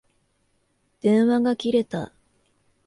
[1.01, 2.11] 電話が切れた。